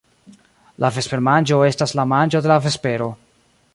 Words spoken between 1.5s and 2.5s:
estas la manĝo